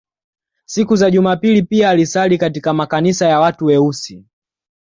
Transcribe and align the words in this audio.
Siku 0.65 0.95
za 0.95 1.11
Jumapili 1.11 1.61
pia 1.63 1.89
alisali 1.89 2.37
katika 2.37 2.73
makanisa 2.73 3.27
ya 3.27 3.39
watu 3.39 3.65
weusi 3.65 4.25